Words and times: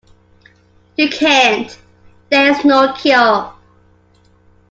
You 0.97 1.09
can't; 1.09 1.77
there 2.31 2.49
is 2.49 2.65
no 2.65 2.91
cure. 2.93 3.53